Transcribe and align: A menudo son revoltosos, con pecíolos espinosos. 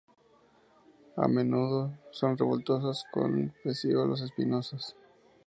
A 1.15 1.27
menudo 1.27 1.93
son 2.09 2.35
revoltosos, 2.35 3.05
con 3.13 3.53
pecíolos 3.63 4.21
espinosos. 4.21 4.95